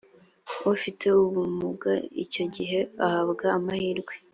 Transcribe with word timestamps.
ufite 0.73 1.05
ubumuga 1.23 1.91
icyo 2.23 2.43
gihe 2.55 2.79
ahabwa 3.05 3.45
amahirwe 3.57 4.13